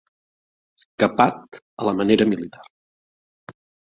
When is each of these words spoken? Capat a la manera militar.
Capat 1.03 1.59
a 1.83 1.85
la 1.87 1.93
manera 1.99 2.27
militar. 2.31 2.65